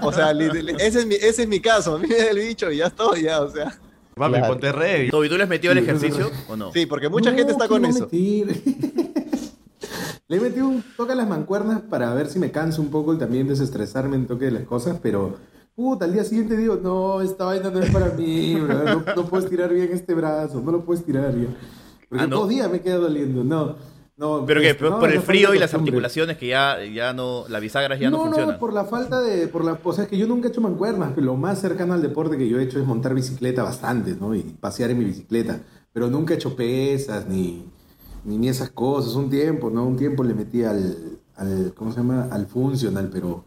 [0.03, 2.71] O sea, ese es mi, ese es mi caso, a mí me da el bicho
[2.71, 3.77] y ya estoy, ya, o sea.
[4.15, 5.09] Mami, ponte re.
[5.09, 6.71] ¿tú les metió el ejercicio o no?
[6.71, 8.07] Sí, porque mucha gente está con eso.
[10.27, 13.13] Le he metido un toque a las mancuernas para ver si me canso un poco
[13.13, 15.35] y también desestresarme en toque de las cosas, pero
[15.75, 19.71] puta, al día siguiente digo, no, esta vaina no es para mí, no, puedo estirar
[19.71, 21.49] bien este brazo, no lo puedo estirar ya.
[22.09, 23.75] Porque ah, dos días me queda doliendo, no.
[24.17, 24.69] No, ¿Pero qué?
[24.69, 28.17] Este, ¿Por, el frío y las articulaciones que ya, ya no, la bisagra ya no,
[28.17, 28.53] no funcionan?
[28.53, 30.61] No, por la falta de, por la, o sea, es que yo nunca he hecho
[30.61, 34.15] mancuernas, pero lo más cercano al deporte que yo he hecho es montar bicicleta bastante,
[34.19, 34.33] ¿no?
[34.33, 35.59] Y pasear en mi bicicleta,
[35.91, 37.65] pero nunca he hecho pesas ni,
[38.25, 39.15] ni, esas cosas.
[39.15, 39.85] Un tiempo, ¿no?
[39.85, 42.27] Un tiempo le metí al, al, ¿cómo se llama?
[42.31, 43.45] Al funcional, pero,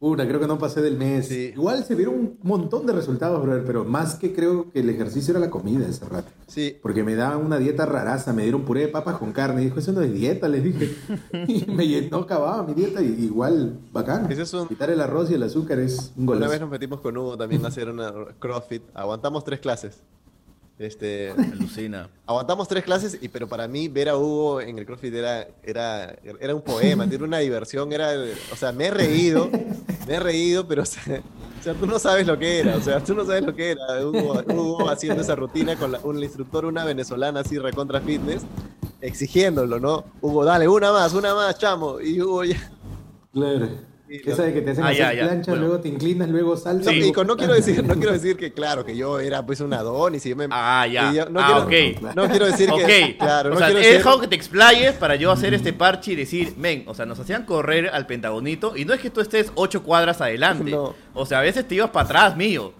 [0.00, 1.30] Una, creo que no pasé del mes.
[1.30, 5.32] Igual se vieron un montón de resultados, brother, pero más que creo que el ejercicio
[5.32, 6.30] era la comida ese rato.
[6.46, 6.76] Sí.
[6.82, 9.62] Porque me daban una dieta raraza, me dieron puré de papas con carne.
[9.62, 10.94] Y dijo, eso no es dieta, les dije.
[11.48, 14.28] y me llenó, acababa mi dieta y igual, bacán.
[14.68, 16.44] Quitar el arroz y el azúcar es un golazo.
[16.44, 18.82] Una vez nos metimos con Hugo también a hacer una CrossFit.
[18.94, 20.02] Aguantamos tres clases.
[20.78, 22.10] Este, Alucina.
[22.26, 26.14] Aguantamos tres clases, y, pero para mí ver a Hugo en el CrossFit era, era,
[26.38, 28.10] era un poema, tiene una diversión, era,
[28.52, 29.48] o sea, me he reído,
[30.06, 31.22] me he reído, pero o sea,
[31.80, 34.04] tú no sabes lo que era, o sea, tú no sabes lo que era.
[34.04, 38.42] Hugo, haciendo esa rutina con un instructor, una venezolana así recontra fitness,
[39.00, 40.04] exigiéndolo, ¿no?
[40.20, 42.00] Hugo, dale, una más, una más, chamo.
[42.00, 42.70] Y Hugo ya...
[43.32, 43.95] Claro.
[44.08, 46.94] Esa de que te hacen ah, hacer plancha, luego te inclinas, luego saltas.
[46.94, 50.24] No, no quiero decir, no quiero decir que claro, que yo era pues un Adonis
[50.26, 51.26] y yo me Ah, ya.
[51.28, 54.94] no, ah, quiero, no quiero decir que claro, o sea, he dejado que te explayes
[54.94, 58.76] para yo hacer este parche y decir, men, o sea, nos hacían correr al pentagonito
[58.76, 60.76] y no es que tú estés ocho cuadras adelante.
[61.18, 62.74] O sea, a veces te ibas para atrás mío.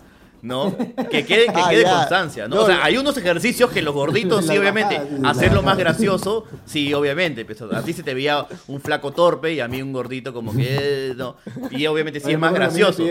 [0.46, 0.76] ¿No?
[1.10, 2.62] Que quede, que ah, quede constancia, ¿no?
[2.62, 7.44] O sea, hay unos ejercicios que los gorditos, sí, obviamente, hacerlo más gracioso, sí, obviamente.
[7.44, 10.54] Pues, a ti se te veía un flaco torpe y a mí un gordito como
[10.54, 11.36] que, no.
[11.70, 13.02] Y obviamente sí es más gracioso.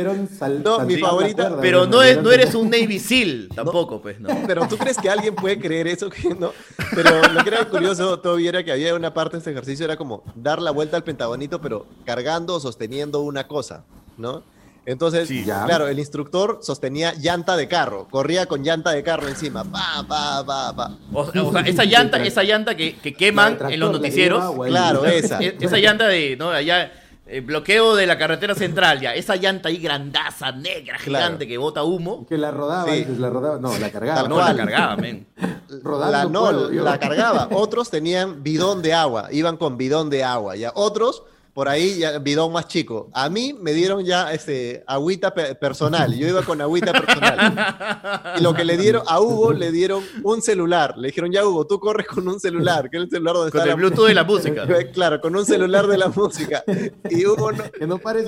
[0.63, 1.57] No, mi favorita.
[1.61, 4.29] Pero no, es, no eres un Navy SEAL tampoco, pues, ¿no?
[4.47, 6.51] Pero tú crees que alguien puede creer eso, no?
[6.93, 9.97] Pero lo que era curioso todavía era que había una parte de este ejercicio, era
[9.97, 13.83] como dar la vuelta al pentagonito, pero cargando o sosteniendo una cosa,
[14.17, 14.43] ¿no?
[14.85, 20.05] Entonces, claro, el instructor sostenía llanta de carro, corría con llanta de carro encima, pa,
[20.07, 20.97] pa, pa, pa.
[21.11, 24.55] O, sea, esa llanta, esa llanta que, queman en los noticieros.
[24.67, 25.39] Claro, esa.
[25.41, 26.51] E, esa llanta de, ¿no?
[26.51, 26.91] Allá,
[27.25, 29.15] el bloqueo de la carretera central, ya.
[29.15, 32.25] Esa llanta ahí grandaza, negra, gigante, que bota humo.
[32.27, 34.27] Que la rodaba, la rodaba, no, la cargaba.
[34.27, 35.25] no, la cargaba, men.
[35.83, 37.47] la, no, la cargaba.
[37.51, 40.71] Otros tenían bidón de agua, iban con bidón de agua, ya.
[40.75, 41.23] Otros
[41.55, 43.09] por ahí ya bidón más chico.
[43.13, 46.13] A mí me dieron ya este, agüita personal.
[46.13, 48.35] Yo iba con agüita personal.
[48.37, 50.97] Y lo que le dieron a Hugo, le dieron un celular.
[50.97, 53.69] Le dijeron, ya Hugo, tú corres con un celular, que es el celular donde con
[53.69, 54.67] el Bluetooth de la música.
[54.91, 56.61] claro, con un celular de la música.
[57.09, 57.71] Y Hugo no...
[57.71, 58.25] Que no pare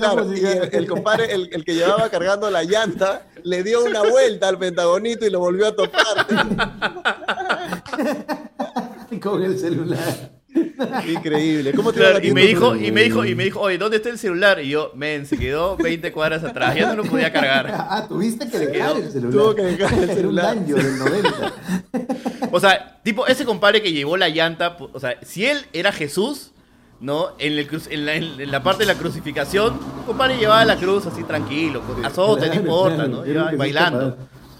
[0.72, 5.26] el, compadre, el, el, que llevaba cargando la llanta, le dio una vuelta al pentagonito
[5.26, 6.26] y lo volvió a topar.
[9.20, 10.37] con el celular.
[11.08, 11.72] Increíble.
[11.72, 14.18] ¿Cómo te y me dijo, y me dijo, y me dijo, oye, ¿dónde está el
[14.18, 14.60] celular?
[14.60, 17.68] Y yo, men, se quedó 20 cuadras atrás, ya no lo podía cargar.
[17.90, 19.32] Ah, tuviste que dejar el celular.
[19.32, 20.56] Tuvo que dejar el celular.
[20.56, 21.52] Un del 90.
[22.50, 26.50] O sea, tipo, ese compadre que llevó la llanta, o sea, si él era Jesús,
[27.00, 27.28] ¿no?
[27.38, 31.22] En, el, en, la, en, la, parte de la crucificación, compadre llevaba la cruz así
[31.24, 33.22] tranquilo, azote, no importa, ¿no?
[33.56, 34.16] bailando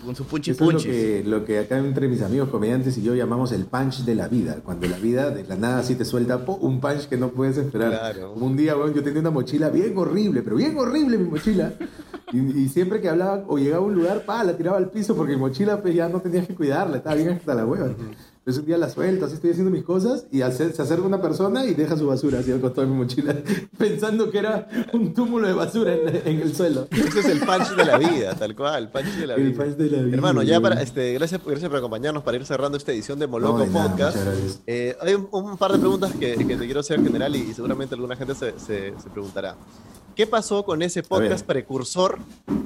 [0.09, 0.89] con su punchi punchi.
[0.89, 4.27] Es lo, que, acá entre mis amigos comediantes y yo llamamos el punch de la
[4.27, 4.57] vida.
[4.65, 8.19] Cuando la vida de la nada así te suelta un punch que no puedes esperar.
[8.19, 11.75] Como un día, bueno, yo tenía una mochila bien horrible, pero bien horrible mi mochila.
[12.33, 15.35] Y, siempre que hablaba o llegaba a un lugar, pa, la tiraba al piso porque
[15.35, 17.91] mi mochila pues ya no tenías que cuidarla, estaba bien hasta la hueva.
[18.49, 21.67] Entonces un día la suelto, así estoy haciendo mis cosas y se acerca una persona
[21.67, 23.37] y deja su basura así al costado de mi mochila,
[23.79, 26.89] pensando que era un túmulo de basura en, el suelo.
[26.91, 29.49] Ese es el punch de la vida, tal cual, el punch de la vida.
[29.49, 30.17] El punch de la vida.
[30.17, 33.67] Hermano, ya para, este, gracias, gracias por acompañarnos para ir cerrando esta edición de Moloco
[33.67, 34.17] Podcast.
[34.67, 38.17] Eh, hay un, par de preguntas que, que, te quiero hacer general y, seguramente alguna
[38.17, 39.59] gente se, se, se preguntará.
[40.19, 42.19] ¿Qué pasó con ese podcast precursor?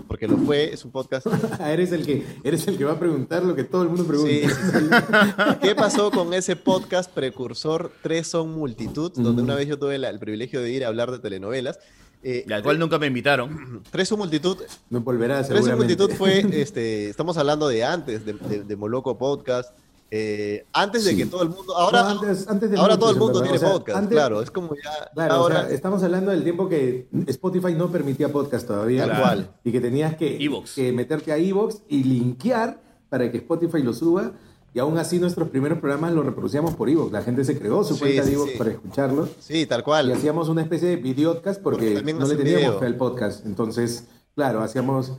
[0.09, 1.27] Porque lo fue, es un podcast.
[1.61, 4.31] eres, el que, eres el que va a preguntar lo que todo el mundo pregunta.
[4.33, 9.13] Sí, ¿Qué pasó con ese podcast precursor Tres son multitud?
[9.13, 11.79] Donde una vez yo tuve el privilegio de ir a hablar de telenovelas.
[12.23, 13.83] Eh, al cual nunca me invitaron.
[13.91, 14.57] Tres son multitud.
[14.89, 19.75] No volverá, Tres son multitud fue, este, estamos hablando de antes, de, de Moloco Podcast.
[20.15, 21.75] Eh, antes de que todo el mundo.
[21.75, 22.47] Ahora, antes,
[22.77, 24.43] ahora todo el mundo tiene podcast, claro.
[24.43, 25.27] Es como ya.
[25.31, 29.07] ahora, estamos hablando del tiempo que Spotify no permitía podcast todavía.
[29.07, 30.39] Tal Y que tenías que,
[30.75, 34.33] que meterte a Evox y linkear para que Spotify lo suba.
[34.75, 37.11] Y aún así nuestros primeros programas los reproducíamos por Evox.
[37.11, 39.31] La gente se creó su cuenta de Evox para escucharlo.
[39.41, 40.11] Sí, tal cual.
[40.11, 43.47] Y hacíamos una especie de videocast porque, no le teníamos fe al podcast.
[43.47, 45.15] Entonces, claro, hacíamos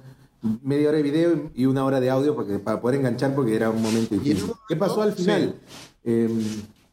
[0.62, 3.70] media hora de video y una hora de audio porque, para poder enganchar porque era
[3.70, 4.52] un momento difícil.
[4.68, 5.56] ¿Qué pasó al final?
[6.04, 6.42] Em,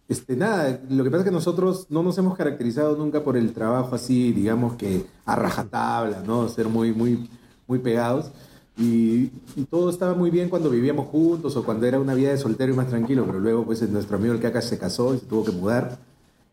[0.08, 3.52] este, nada, lo que pasa es que nosotros no nos hemos caracterizado nunca por el
[3.52, 6.48] trabajo así, digamos que a rajatabla, ¿no?
[6.48, 7.28] Ser muy, muy,
[7.66, 8.30] muy pegados.
[8.76, 9.26] Y,
[9.68, 12.76] todo estaba muy bien cuando vivíamos juntos o cuando era una vida de soltero y
[12.76, 15.52] más tranquilo, pero luego pues nuestro amigo el Caca se casó y se tuvo que
[15.52, 15.98] mudar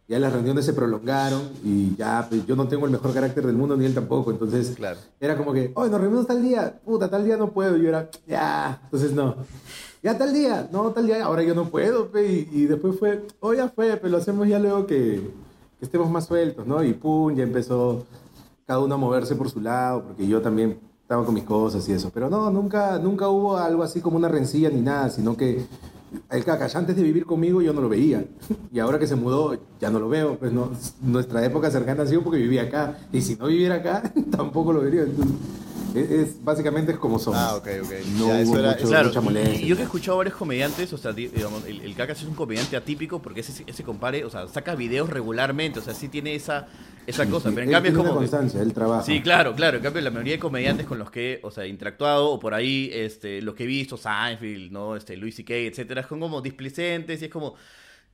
[0.08, 3.56] ya las reuniones se prolongaron y ya, pues yo no tengo el mejor carácter del
[3.56, 4.98] mundo ni él tampoco, entonces claro.
[5.20, 7.90] era como que, oye, nos reunimos tal día, puta, tal día no puedo, y yo
[7.90, 9.36] era, ya, entonces no,
[10.02, 13.54] ya tal día, no, tal día, ahora yo no puedo, pe, y, después fue, oh,
[13.54, 15.30] ya fue, pero lo hacemos ya luego que,
[15.80, 16.84] que, estemos más sueltos, ¿no?
[16.84, 18.06] Y pum, ya empezó
[18.66, 21.94] cada uno a moverse por su lado, porque yo también estaba con mis cosas y
[21.94, 22.12] eso.
[22.14, 25.66] Pero no, nunca, nunca hubo algo así como una rencilla ni nada, sino que
[26.30, 28.26] el Cacas antes de vivir conmigo yo no lo veía.
[28.72, 30.38] Y ahora que se mudó ya no lo veo.
[30.38, 32.98] Pues no, nuestra época cercana ha sido porque vivía acá.
[33.12, 35.06] Y si no viviera acá, tampoco lo vería.
[35.96, 37.40] es, básicamente es como somos.
[37.40, 37.92] Ah, ok, ok.
[38.18, 39.62] No hubo mucha molestia.
[39.62, 42.28] Y yo que he escuchado a varios comediantes, o sea, digamos, el, el Cacas es
[42.28, 46.08] un comediante atípico porque ese, ese compare, o sea, saca videos regularmente, o sea, sí
[46.08, 46.68] tiene esa
[47.08, 47.50] esa cosa.
[47.50, 48.14] pero en cambio es como.
[48.14, 49.06] constancia, el trabajo.
[49.06, 49.78] Sí, claro, claro.
[49.78, 52.54] En cambio, la mayoría de comediantes con los que, o sea, he interactuado, o por
[52.54, 54.96] ahí, este, los que he visto, Seinfeld, ¿no?
[54.96, 57.56] Este, Louis C.K., etcétera, son como displicentes y es como.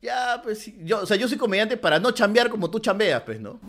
[0.02, 3.40] Ya, pues yo, o sea, yo soy comediante para no chambear como tú chambeas, pues,
[3.40, 3.60] ¿no?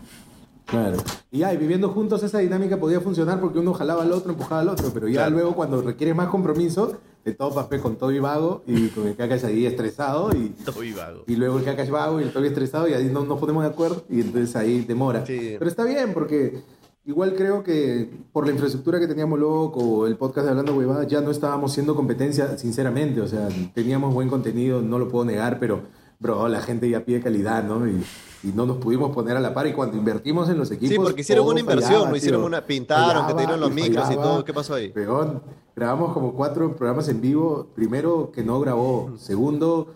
[0.65, 0.97] Claro.
[1.31, 4.61] Y ya, y viviendo juntos esa dinámica podía funcionar porque uno jalaba al otro, empujaba
[4.61, 8.19] al otro, pero ya luego cuando requiere más compromiso, de todo papel con todo y
[8.19, 11.23] vago y con el Kakash ahí estresado y, todo y vago.
[11.25, 13.69] y luego el Kakash vago y el Toby estresado y ahí no nos ponemos de
[13.69, 15.23] acuerdo y entonces ahí demora.
[15.25, 16.61] Pero está bien porque
[17.03, 21.21] igual creo que por la infraestructura que teníamos luego el podcast de Hablando Huevadas ya
[21.21, 25.81] no estábamos siendo competencia sinceramente, o sea, teníamos buen contenido, no lo puedo negar, pero
[26.25, 27.87] bro, la gente ya pide calidad, ¿no?
[27.87, 28.03] Y,
[28.43, 29.67] y no nos pudimos poner a la par.
[29.67, 30.89] Y cuando invertimos en los equipos...
[30.89, 34.15] Sí, porque hicieron una inversión, no hicieron una, pintaron, que te dieron los micros y
[34.15, 34.89] todo, ¿qué pasó ahí?
[34.89, 35.41] Peón,
[35.75, 39.93] grabamos como cuatro programas en vivo, primero que no grabó, segundo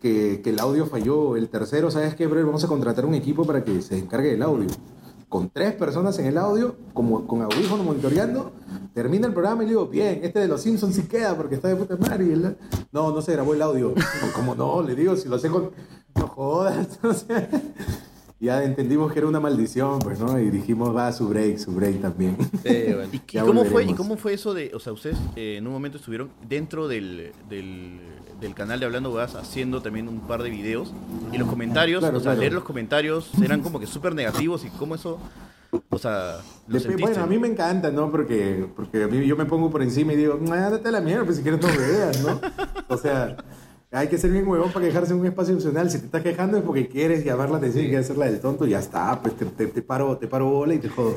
[0.00, 2.44] que, que el audio falló, el tercero, ¿sabes qué, bro?
[2.46, 4.68] Vamos a contratar un equipo para que se encargue del audio.
[5.28, 8.52] Con tres personas en el audio, como con audífonos monitoreando,
[8.94, 11.68] termina el programa y le digo, bien, este de los Simpsons sí queda porque está
[11.68, 12.24] de puta madre.
[12.24, 12.56] Y
[12.92, 13.94] no, no se grabó el audio.
[14.34, 15.70] como no, le digo, si lo sé con...
[16.14, 16.98] No jodas.
[18.40, 20.38] ya entendimos que era una maldición, pues, ¿no?
[20.38, 22.36] Y dijimos, va, su break, su break también.
[23.12, 25.98] ¿Y, cómo fue, ¿Y cómo fue eso de, o sea, ustedes eh, en un momento
[25.98, 28.00] estuvieron dentro del, del
[28.42, 30.92] del canal de Hablando Huevadas haciendo también un par de videos.
[31.32, 34.96] Y los comentarios, o sea, leer los comentarios eran como que súper negativos y cómo
[34.96, 35.18] eso.
[35.88, 38.10] O sea, bueno, a mí me encanta, ¿no?
[38.10, 41.38] Porque, porque a mí yo me pongo por encima y digo, date la mierda, pues
[41.38, 42.40] si quieres no veas, ¿no?
[42.88, 43.36] O sea,
[43.90, 45.90] hay que ser bien huevón para quejarse en un espacio emocional.
[45.90, 48.66] Si te estás quejando es porque quieres llamar la atención y quieres hacerla del tonto,
[48.66, 51.16] ya está, pues te, te, paro, te paro bola y te jodo.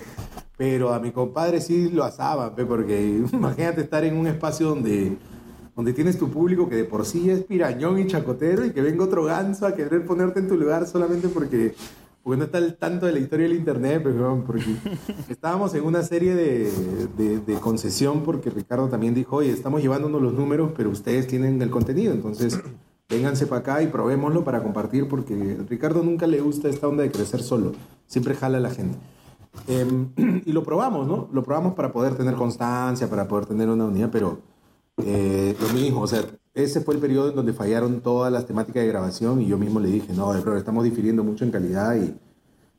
[0.58, 5.18] Pero a mi compadre sí lo asaba, porque imagínate estar en un espacio donde
[5.76, 9.04] donde tienes tu público que de por sí es pirañón y chacotero y que venga
[9.04, 11.76] otro ganso a querer ponerte en tu lugar solamente porque,
[12.26, 14.66] porque no está el tanto de la historia del internet, pero porque
[15.30, 20.34] estábamos en una serie de, de, concesión porque Ricardo también dijo, oye, estamos llevándonos los
[20.34, 22.60] números, pero ustedes tienen el contenido, entonces
[23.10, 27.12] vénganse para acá y probémoslo para compartir porque Ricardo nunca le gusta esta onda de
[27.12, 27.74] crecer solo,
[28.08, 28.98] siempre jala a la gente.
[29.68, 30.10] Em,
[30.46, 31.30] y lo probamos, ¿no?
[31.32, 34.40] Lo probamos para poder tener constancia, para poder tener una unidad, pero
[34.98, 36.24] eh, lo mismo, o sea,
[36.56, 39.80] ese fue el periodo en donde fallaron todas las temáticas de grabación y yo mismo
[39.82, 42.16] le dije, no, pero estamos difiriendo mucho en calidad y,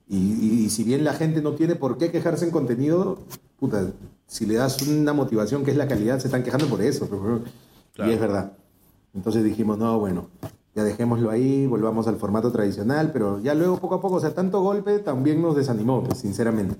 [0.08, 3.18] y, si bien la gente no tiene por qué quejarse en contenido,
[3.58, 3.92] puta,
[4.26, 7.06] si le das una motivación que es la calidad, se están quejando por eso.
[7.98, 8.52] Y es verdad.
[9.14, 10.28] Entonces dijimos, no, bueno,
[10.74, 14.32] ya dejémoslo ahí, volvamos al formato tradicional, pero ya luego poco a poco, o sea,
[14.32, 16.76] tanto golpe también nos desanimó, pues, sinceramente.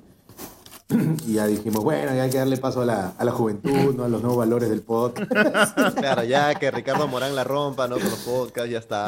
[0.89, 4.05] Y ya dijimos, bueno, ya hay que darle paso a la, a la juventud, ¿no?
[4.05, 5.31] a los nuevos valores del podcast.
[5.99, 7.97] claro, ya que Ricardo Morán la rompa, ¿no?
[7.97, 9.07] Con los podcasts, ya está.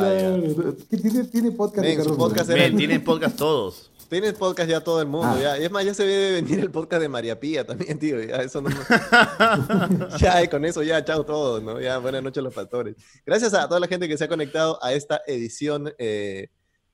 [0.89, 3.91] ¿Tiene, tiene podcast Ricardo podcast tienen podcast todos.
[4.09, 5.39] Tienen podcast ya todo el mundo, ah.
[5.39, 5.59] ya.
[5.59, 8.23] Y es más, ya se debe venir el podcast de María Pía también, tío.
[8.23, 8.71] Ya, eso no...
[10.19, 11.79] ya, y con eso ya, chao todos, ¿no?
[11.79, 12.97] Ya, buenas noches los factores.
[13.27, 16.49] Gracias a toda la gente que se ha conectado a esta edición eh,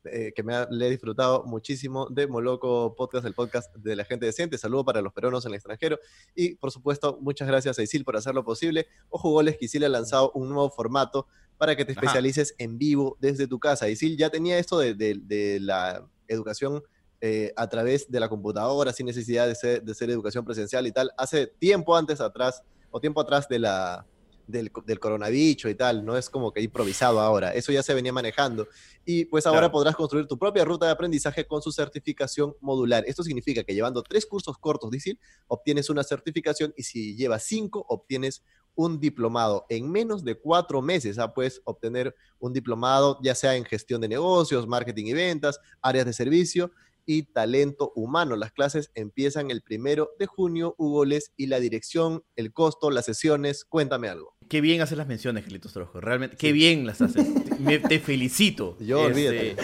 [0.04, 4.26] eh, que me le he disfrutado muchísimo de Moloco Podcast, el podcast de la gente
[4.26, 4.58] decente.
[4.58, 5.98] Saludo para los peruanos en el extranjero.
[6.34, 8.86] Y por supuesto, muchas gracias a Isil por hacerlo posible.
[9.08, 13.16] Ojo Goles, que Isil ha lanzado un nuevo formato para que te especialices en vivo
[13.20, 13.88] desde tu casa.
[13.88, 16.82] Isil ya tenía esto de, la educación
[17.20, 20.92] eh, a través de la computadora, sin necesidad de ser, de ser educación presencial y
[20.92, 24.06] tal, hace tiempo antes atrás, o tiempo atrás de la,
[24.46, 28.12] del, del coronavirus y tal, no es como que improvisado ahora, eso ya se venía
[28.12, 28.68] manejando.
[29.04, 33.04] Y pues ahora podrás construir tu propia ruta de aprendizaje con su certificación modular.
[33.06, 37.84] Esto significa que llevando tres cursos cortos ISIL, obtienes una certificación y si llevas cinco,
[37.88, 38.42] obtienes
[38.74, 39.66] un diplomado.
[39.68, 44.08] En menos de cuatro meses ah, puedes obtener un diplomado, ya sea en gestión de
[44.08, 46.72] negocios, marketing y ventas, áreas de servicio
[47.06, 48.36] y talento humano.
[48.36, 50.74] Las clases empiezan el primero de junio.
[50.78, 53.64] Hugo Les y la dirección, el costo, las sesiones.
[53.64, 54.33] Cuéntame algo.
[54.48, 56.00] Qué bien haces las menciones, Gelitos Trojo.
[56.00, 57.26] Realmente, qué bien las haces.
[57.88, 58.76] te felicito.
[58.80, 59.56] Yo este,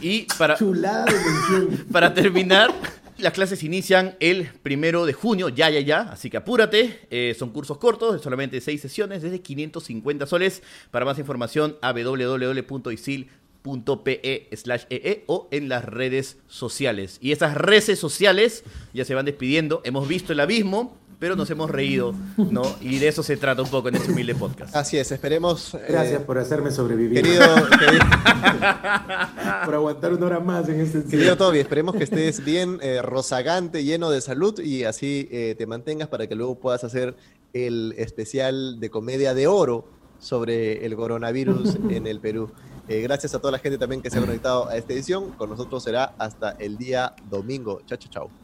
[0.00, 2.72] Y para, Chulada de para terminar,
[3.18, 6.00] las clases inician el primero de junio, ya, ya, ya.
[6.02, 7.00] Así que apúrate.
[7.10, 10.62] Eh, son cursos cortos, solamente seis sesiones, desde 550 soles.
[10.90, 13.44] Para más información, a www.isil.com
[14.04, 17.18] .pe slash ee o en las redes sociales.
[17.22, 19.80] Y esas redes sociales ya se van despidiendo.
[19.84, 22.62] Hemos visto el abismo, pero nos hemos reído, ¿no?
[22.80, 24.74] Y de eso se trata un poco en este humilde podcast.
[24.76, 25.74] Así es, esperemos.
[25.74, 27.22] eh, Gracias por hacerme sobrevivir.
[27.22, 27.44] Querido,
[27.78, 28.04] querido,
[29.64, 33.84] por aguantar una hora más en este querido Toby, esperemos que estés bien eh, rozagante,
[33.84, 37.16] lleno de salud y así eh, te mantengas para que luego puedas hacer
[37.52, 39.86] el especial de comedia de oro
[40.18, 42.50] sobre el coronavirus en el Perú.
[42.88, 45.30] Eh, gracias a toda la gente también que se ha conectado a esta edición.
[45.32, 47.80] Con nosotros será hasta el día domingo.
[47.86, 48.43] Chao, chao, chao.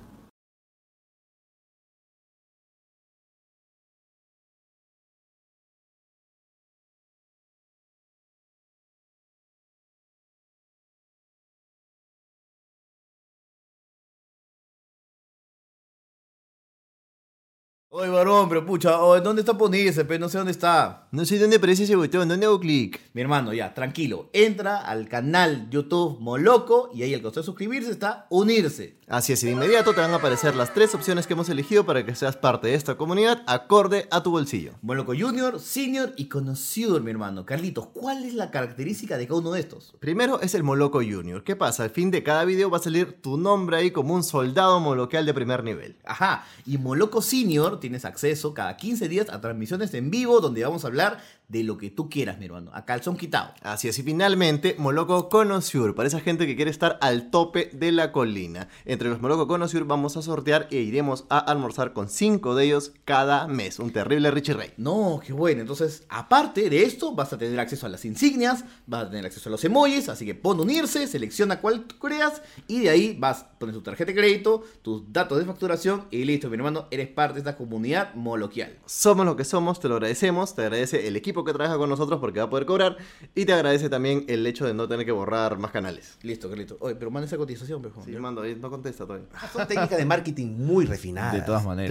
[17.93, 20.05] Oye, varón, pero pucha, oye, ¿dónde está Ponirse?
[20.05, 20.17] Pe?
[20.17, 21.09] No sé dónde está.
[21.11, 23.01] No sé dónde aparece ese botón, ¿dónde hago clic?
[23.15, 24.31] Mi hermano, ya, tranquilo.
[24.33, 29.01] Entra al canal YouTube Moloco y ahí al costado de suscribirse está unirse.
[29.09, 31.85] Así es, y de inmediato te van a aparecer las tres opciones que hemos elegido
[31.85, 34.75] para que seas parte de esta comunidad acorde a tu bolsillo.
[34.83, 37.45] Moloco Junior, Senior y Conocido, mi hermano.
[37.45, 39.95] Carlitos, ¿cuál es la característica de cada uno de estos?
[39.99, 41.43] Primero es el Moloco Junior.
[41.43, 41.83] ¿Qué pasa?
[41.83, 45.27] Al fin de cada video va a salir tu nombre ahí como un soldado moloquial
[45.27, 45.97] de primer nivel.
[46.05, 50.85] Ajá, y Moloco Senior tienes acceso cada 15 días a transmisiones en vivo donde vamos
[50.85, 52.71] a hablar de lo que tú quieras, mi hermano.
[52.73, 53.53] A calzón quitado.
[53.63, 57.91] Así es, y finalmente, Moloco Conociur, para esa gente que quiere estar al tope de
[57.91, 58.69] la colina.
[58.85, 62.93] Entre los Moloco Conociur vamos a sortear e iremos a almorzar con cinco de ellos
[63.05, 63.81] cada mes.
[63.81, 64.73] Un terrible Richie Rey.
[64.77, 65.61] No, qué bueno.
[65.61, 69.49] Entonces, aparte de esto, vas a tener acceso a las insignias, vas a tener acceso
[69.49, 73.47] a los emojis, así que pon unirse, selecciona cuál tú creas y de ahí vas,
[73.59, 77.35] pones tu tarjeta de crédito, tus datos de facturación y listo, mi hermano, eres parte
[77.35, 78.79] de esta comunidad moloquial.
[78.87, 82.21] Somos lo que somos, te lo agradecemos, te agradece el equipo que trabaja con nosotros
[82.21, 82.97] porque va a poder cobrar
[83.35, 86.19] y te agradece también el hecho de no tener que borrar más canales.
[86.23, 86.77] Listo, Carlito.
[86.81, 88.03] Oye, pero manda esa cotización, pejo.
[88.05, 89.27] Sí, mando, ahí no contesta todavía.
[89.53, 91.35] Son técnicas de marketing muy refinadas.
[91.35, 91.91] De todas maneras.